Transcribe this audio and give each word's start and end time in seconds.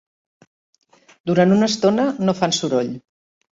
Durant 1.33 1.55
una 1.59 1.69
estona, 1.73 2.07
no 2.25 2.37
fan 2.43 2.59
soroll. 2.63 2.93